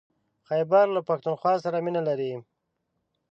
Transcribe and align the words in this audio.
خيبر 0.47 0.85
له 0.95 1.01
پښتونخوا 1.09 1.53
سره 1.65 1.77
مينه 1.85 2.01
لري. 2.07 2.33